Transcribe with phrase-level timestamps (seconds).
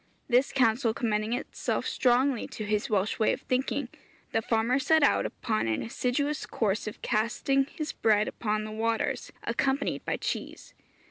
[0.27, 3.87] This counsel commending itself strongly to his Welsh way of thinking,
[4.31, 9.31] the farmer set out upon an assiduous course of casting his bread upon the waters
[9.43, 10.73] accompanied by cheese.